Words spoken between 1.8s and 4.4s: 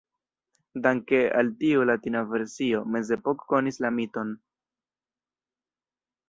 Latina versio, Mezepoko konis la miton.